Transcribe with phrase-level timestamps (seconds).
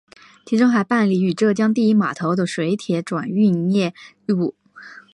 [0.47, 3.93] 其中还办理与浙江第一码头的水铁转运业
[4.29, 4.55] 务。